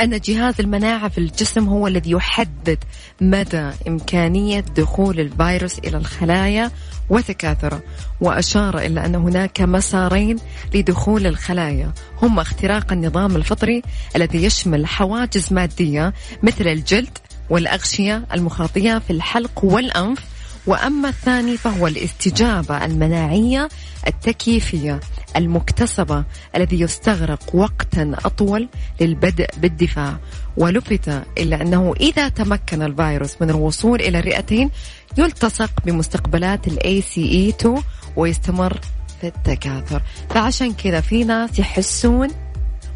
[0.00, 2.78] أن جهاز المناعة في الجسم هو الذي يحدد
[3.20, 6.70] مدى إمكانية دخول الفيروس إلى الخلايا
[7.10, 7.82] وتكاثره
[8.20, 10.36] وأشار إلى أن هناك مسارين
[10.74, 11.92] لدخول الخلايا.
[12.22, 13.82] هما اختراق النظام الفطري
[14.16, 17.18] الذي يشمل حواجز مادية مثل الجلد
[17.50, 20.18] والأغشية المخاطية في الحلق والأنف
[20.66, 23.68] وأما الثاني فهو الاستجابة المناعية
[24.06, 25.00] التكييفية
[25.36, 26.24] المكتسبة
[26.56, 28.68] الذي يستغرق وقتا أطول
[29.00, 30.16] للبدء بالدفاع.
[30.56, 34.70] ولفت إلى أنه إذا تمكن الفيروس من الوصول إلى الرئتين
[35.18, 37.82] يلتصق بمستقبلات ال ACE2
[38.16, 38.80] ويستمر
[39.20, 40.02] في التكاثر.
[40.30, 42.28] فعشان كذا في ناس يحسون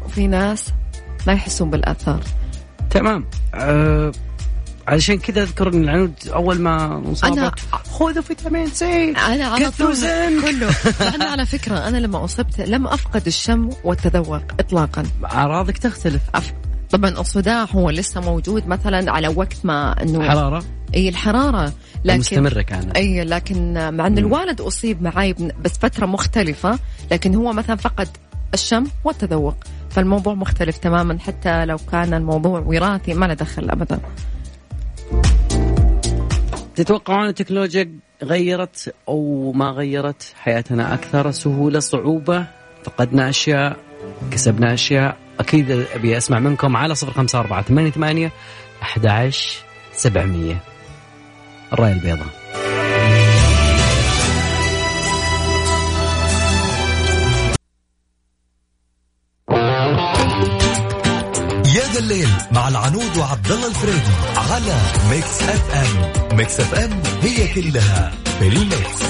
[0.05, 0.73] وفي ناس
[1.27, 2.23] ما يحسون بالآثار
[2.89, 3.25] تمام.
[3.53, 4.11] أه
[4.87, 7.59] علشان كذا أذكر إن العنود أول ما انصابت.
[7.71, 9.09] خذوا فيتامين سي.
[9.09, 9.95] أنا على طول.
[10.41, 10.69] كله.
[11.15, 15.03] أنا على فكرة أنا لما أصبت لم أفقد الشم والتذوق اطلاقا.
[15.25, 16.21] أعراضك تختلف.
[16.35, 16.53] أف...
[16.89, 20.63] طبعا الصداع هو لسه موجود مثلا على وقت ما انه حراره
[20.95, 21.73] إي الحرارة.
[22.05, 22.97] لكن مستمرة كانت.
[22.97, 26.79] إي لكن مع إن الوالد أصيب معي بس فترة مختلفة
[27.11, 28.07] لكن هو مثلا فقد
[28.53, 29.55] الشم والتذوق.
[29.89, 33.99] فالموضوع مختلف تماما حتى لو كان الموضوع وراثي ما له دخل ابدا.
[36.75, 37.91] تتوقعون التكنولوجيا
[38.23, 42.45] غيرت أو ما غيرت حياتنا أكثر سهولة صعوبة؟
[42.83, 43.77] فقدنا أشياء
[44.31, 45.17] كسبنا أشياء.
[45.39, 48.31] أكيد أبي أسمع منكم على صفر خمسة أربعة ثمانية ثمانية
[48.81, 50.57] أحد عشر سبعمية.
[51.73, 52.44] الراية البيضاء.
[62.15, 64.75] الليل مع العنود وعبد الله الفريدي على
[65.09, 66.37] Mix FM.
[66.37, 69.05] Mix FM هي كلها في ال mix.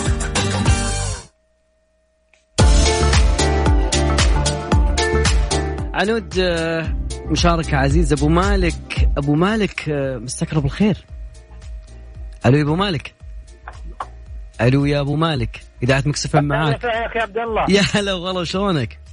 [5.93, 8.13] عنود آه، مشاركة عزيز.
[8.13, 11.05] أبو مالك أبو مالك آه، مساك الرب بالخير.
[12.45, 13.13] ألو يا أبو مالك.
[14.61, 15.61] ألو يا أبو مالك.
[15.83, 16.83] إذاعة Mix FM معاك.
[16.83, 17.65] يا أخي عبد الله.
[17.69, 19.04] يا هلا والله شلونك؟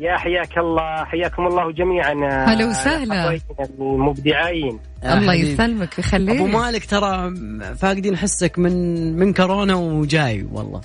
[0.00, 2.12] يا حياك الله حياكم الله جميعا.
[2.44, 3.38] هلا وسهلا.
[3.80, 4.78] المبدعين.
[5.04, 5.34] الله.
[5.34, 7.34] يسلمك ويخليك أبو مالك ترى
[7.76, 8.72] فاقدين حسك من
[9.18, 10.80] من كورونا وجاي والله.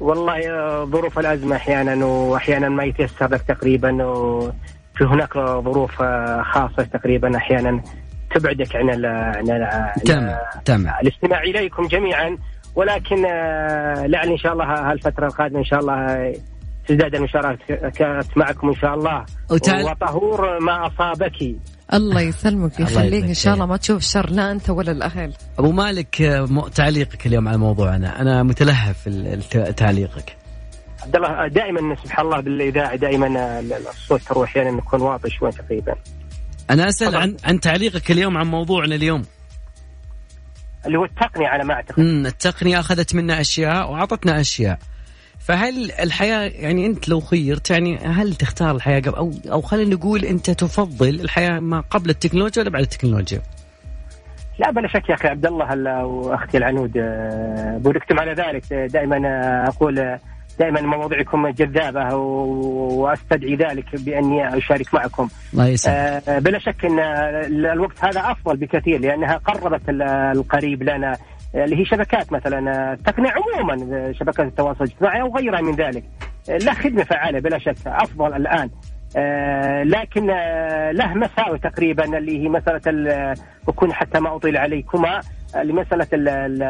[0.00, 0.40] والله
[0.84, 6.02] ظروف الأزمة أحيانا واحيانا ما يتيسر لك تقريبا وفي هناك ظروف
[6.42, 7.82] خاصة تقريبا أحيانا
[8.34, 10.94] تبعدك عن ال عن, ال تمام تمام.
[11.02, 12.38] الاستماع إليكم جميعا.
[12.74, 16.32] ولكن آه، لعل إن شاء الله هالفترة القادمة إن شاء الله
[16.88, 19.24] تزداد المشاركات معكم إن شاء الله.
[19.50, 21.56] وتعال- وطهور ما أصابك.
[21.94, 23.66] الله يسلمك يبارك إن شاء الله.
[23.66, 25.32] ما تشوف شر لا أنت ولا الأهل.
[25.58, 26.16] أبو مالك
[26.74, 28.20] تعليقك اليوم على موضوعنا.
[28.20, 29.08] أنا متلهف
[29.76, 30.36] تعليقك.
[31.02, 33.26] عبد الله دائما سبحان الله بالإذاعة دائما
[33.60, 35.94] ال- الصوت تروح أحيانا يعني يكون واطي شوي تقريبا.
[36.70, 37.22] أنا أسأل طبعاً.
[37.22, 39.22] عن عن تعليقك اليوم عن موضوعنا اليوم.
[40.86, 41.98] اللي هو التقنية على ما أعتقد.
[42.00, 44.78] التقنية أخذت منا أشياء وأعطتنا أشياء.
[45.40, 50.24] فهل الحياة يعني أنت لو خيرت يعني هل تختار الحياة قبل أو أو خلينا نقول
[50.24, 53.40] أنت تفضل الحياة ما قبل التكنولوجيا ولا بعد التكنولوجيا؟
[54.58, 58.72] لا بلا شك يا أخي عبد الله هلا واختي العنود آه، بوركتم على ذلك.
[58.72, 60.18] آه، دائما آه، أقول
[60.58, 65.28] دائما مواضيعكم جذابة وأستدعي ذلك بأني أشارك معكم.
[65.52, 66.22] الله يسلمك.
[66.28, 70.02] بلا شك إن ال- الوقت هذا أفضل بكثير لأنها قربت ال-
[70.36, 71.16] القريب لنا.
[71.64, 76.04] اللي هي شبكات مثلا آه، التقنية عموما آه، شبكات التواصل الاجتماعي أو غيرها من ذلك.
[76.50, 78.70] آه، له خدمة فعالة بلا شك أفضل الآن.
[79.16, 83.34] آه، لكن آه، له مساوئ تقريبا اللي هي مسألة ال-
[83.68, 85.20] بكون حتى ما أطيل عليكما
[85.56, 86.62] آه، لمساله ال- ال-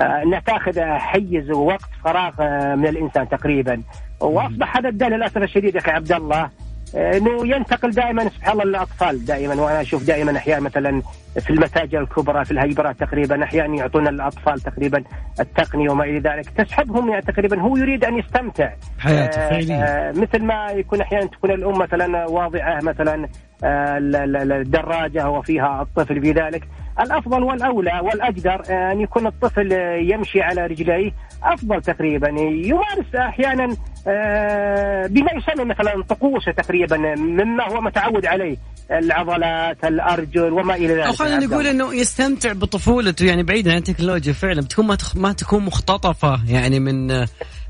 [0.00, 3.82] آه، انها تأخذ حيز ووقت فراغ آه، من الإنسان تقريبا.
[4.20, 6.50] وأصبح هذا الداء للأسف الشديد يا أخي عبد الله آه،
[6.94, 9.54] إنه ينتقل دائما سبحان الله للأطفال دائما.
[9.54, 11.02] وأنا أشوف دائما أحيانا مثلا
[11.40, 15.04] في المتاجر الكبرى في الهيبرات تقريبا أحيانا يعطون الأطفال تقريبا
[15.40, 16.50] التقنية وما إلى ذلك.
[16.50, 18.70] تسحبهم يعني تقريبا هو يريد أن يستمتع.
[18.98, 20.08] حياته آه، فعليا.
[20.08, 23.28] آه، مثل ما يكون أحيانا تكون الأم مثلا واضعة مثلا
[23.64, 26.68] آه، ال- ال- الدراجة وفيها الطفل في ذلك.
[27.00, 32.28] الأفضل والأولى والاقدر آه، أن يكون الطفل آه، يمشي على رجليه أفضل تقريبا.
[32.40, 38.56] يمارس أحيانا آه، بما يسمى مثلا طقوسه تقريبا مما هو متعود عليه.
[38.90, 41.06] العضلات الأرجل وما إلى ذلك.
[41.06, 41.66] أو خلينا نقول.
[41.66, 47.06] إنه يستمتع بطفولته يعني بعيدا عن التكنولوجيا فعلا بتكون ما تكون مختطفة يعني من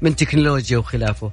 [0.02, 1.30] من تكنولوجيا وخلافه.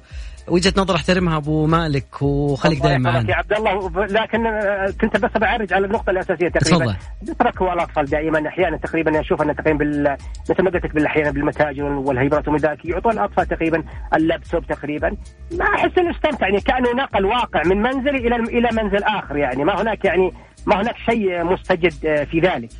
[0.48, 4.06] وجهة نظر احترمها أبو مالك وخليك دائما يحفظك يا معنا عبد الله.
[4.06, 6.84] لكن آه، كنت بس بعرج على النقطة الأساسية تقريبا.
[6.84, 6.96] تفضل.
[7.32, 8.48] يتركوا الأطفال دائما.
[8.48, 10.16] أحيانا تقريبا أشوف أن تقريبا بال...
[10.50, 15.16] مثل ما قلت لك أحيانا بالمتاجر والهيبرات ومن ذلك يعطون الأطفال تقريبا اللابتوب تقريبا.
[15.52, 19.64] ما أحس إنه استمتع يعني كأنه نقل واقع من منزلي إلى إلى منزل آخر يعني
[19.64, 20.32] ما هناك يعني
[20.66, 22.70] ما هناك شيء مستجد آه، في ذلك.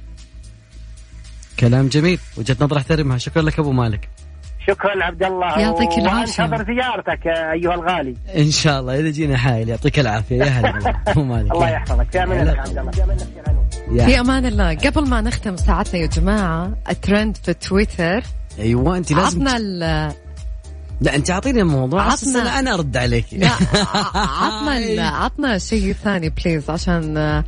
[1.60, 2.18] كلام جميل.
[2.38, 3.18] وجهة نظر احترمها.
[3.18, 4.08] شكرا لك أبو مالك.
[4.68, 5.58] شكرا عبد الله.
[5.58, 6.42] يعطيك العافية.
[6.42, 8.16] وانتظر زيارتك أيها الغالي.
[8.36, 10.36] إن شاء الله إذا جينا حايل يعطيك العافية.
[10.36, 11.02] يا هلا
[11.52, 14.00] الله يحفظك في أمان الله عبد الله في أمان الله يا عنود.
[14.00, 14.06] يا.
[14.06, 14.74] في أمان الله.
[14.74, 18.22] قبل ما نختم ساعتنا يا جماعة الترند في تويتر.
[18.58, 19.56] أيوه أنت لازم عطنا.
[19.56, 20.12] ال-
[21.00, 22.02] لا أنت أعطيني الموضوع.
[22.12, 23.26] عطنا- إن أنا أرد عليك.
[23.32, 23.48] لا
[24.14, 27.42] عطنا عطنا شيء ثاني please عشان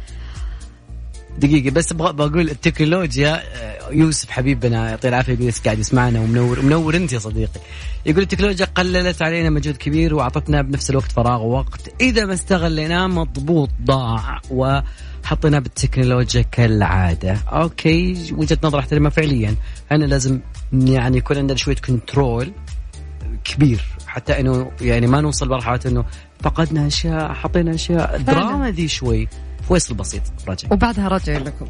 [1.39, 6.97] دقيقة بس أبغى بقول التكنولوجيا آه، يوسف حبيبنا يعطيه العافية يقول قاعد يسمعنا ومنور منور
[6.97, 7.61] انت يا صديقي.
[8.07, 13.71] يقول التكنولوجيا قللت علينا مجهود كبير وأعطتنا بنفس الوقت فراغ ووقت إذا ما استغليناه مضبوط
[13.85, 17.33] ضاع وحطيناه بالتكنولوجيا كالعادة.
[17.49, 19.55] okay وجهة نظر أحترمها فعليا.
[19.93, 20.41] أنا لازم
[20.73, 22.53] يعني يكون عندنا شوية كنترول
[23.45, 26.05] كبير حتى إنه يعني ما نوصل مرحلة إنه
[26.43, 29.29] فقدنا أشياء حطينا أشياء الدراما ذي شوي
[29.69, 31.67] فيصل بسيط رجع وبعدها راجع لكم.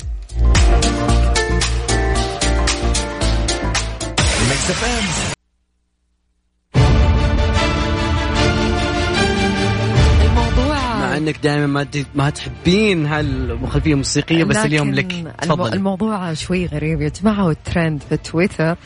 [11.16, 15.34] انك دائما ما ما تحبين هالخلفية الموسيقية بس اليوم لك.
[15.42, 17.00] تفضل الموضوع شوي غريب.
[17.00, 18.76] يا جماعة والترند في تويتر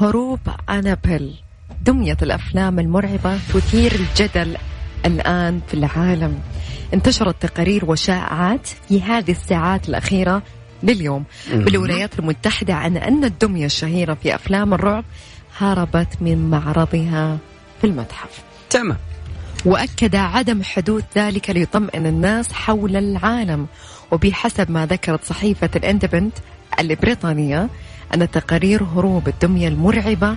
[0.00, 1.34] هروب أنابل.
[1.82, 4.56] دمية الأفلام المرعبة تثير الجدل
[5.06, 6.38] الآن في العالم.
[6.94, 10.42] انتشرت تقارير وشائعات في هذه الساعات الأخيرة
[10.82, 11.24] لليوم.
[11.52, 15.04] بالولايات المتحدة عن أن الدمية الشهيرة في أفلام الرعب
[15.58, 17.38] هربت من معرضها
[17.80, 18.42] في المتحف.
[18.70, 18.96] تمام.
[19.64, 23.66] وأكد عدم حدوث ذلك ليطمئن الناس حول العالم.
[24.10, 26.34] وبحسب ما ذكرت صحيفة الاندبندنت
[26.80, 27.68] البريطانية
[28.14, 30.36] أن تقارير هروب الدمية المرعبة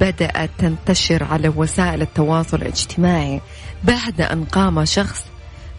[0.00, 3.40] بدأت تنتشر على وسائل التواصل الاجتماعي.
[3.84, 5.24] بعد أن قام شخص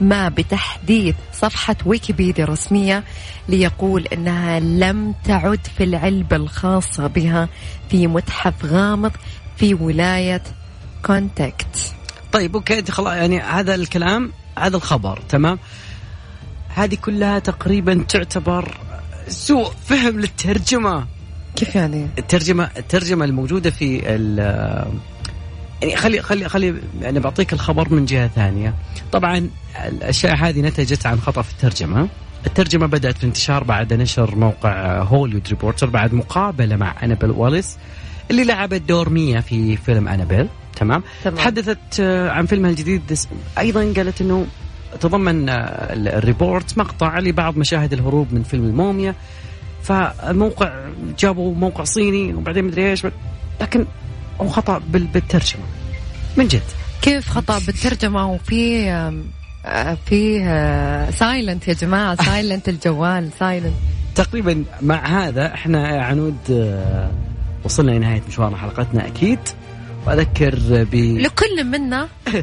[0.01, 3.03] ما بتحديث صفحة ويكيبيديا رسمية
[3.49, 7.49] ليقول أنها لم تعد في العلبة الخاصة بها
[7.89, 9.11] في متحف غامض
[9.57, 10.43] في ولاية
[11.05, 11.95] كونيتيكت.
[12.31, 15.59] طيب okay خلاص يعني هذا الكلام هذا الخبر تمام؟
[16.75, 18.77] هذه كلها تقريبا تعتبر
[19.27, 21.07] سوء فهم للترجمة.
[21.55, 24.39] كيف يعني؟ الترجمة الترجمة الموجودة في ال
[25.89, 28.73] يعني خلي خلي خلي يعني بعطيك الخبر من جهة ثانية.
[29.11, 29.49] طبعا
[29.87, 32.07] الأشياء هذه نتجت عن خطأ في الترجمة.
[32.47, 37.77] الترجمة بدأت في الانتشار بعد نشر موقع هوليوود ريبورتر بعد مقابلة مع انابيل واليس
[38.31, 41.35] اللي لعبت دور ميا في فيلم انابيل تمام؟ تمام.
[41.37, 43.01] تحدثت آه، عن فيلمها الجديد
[43.59, 44.45] أيضا قالت إنه
[45.01, 45.53] تضمن آه،
[45.93, 49.15] ال- ال report مقطع لبعض مشاهد الهروب من فيلم الموميا.
[49.83, 50.73] فالموقع
[51.19, 53.07] جابوا موقع صيني وبعدين مدري إيش
[53.61, 53.85] لكن
[54.41, 55.63] هو خطأ بال- بالترجمة.
[56.37, 56.61] من جد.
[57.01, 59.23] كيف خطأ بالترجمة؟ وفي آم،
[59.65, 60.39] آه، في
[61.13, 63.73] silent يا جماعة silent الجوال silent
[64.15, 67.11] تقريبا مع هذا إحنا يا عنود آه،
[67.63, 69.39] وصلنا لنهاية مشوار حلقتنا أكيد.
[70.07, 70.55] وأذكر
[70.91, 72.07] ب لكل منا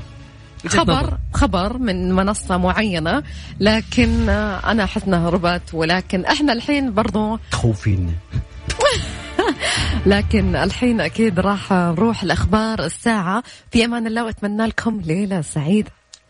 [0.66, 3.22] خبر خبر من منصة معينة
[3.60, 8.14] لكن آه، أنا أحس إنها هربت ولكن إحنا الحين برضو تخوفين.
[10.06, 13.42] لكن الحين أكيد راح نروح الأخبار الساعة.
[13.70, 15.90] في أمان الله وأتمنى لكم ليلة سعيدة.